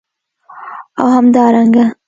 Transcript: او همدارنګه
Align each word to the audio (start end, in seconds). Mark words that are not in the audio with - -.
او 0.99 1.05
همدارنګه 1.15 1.85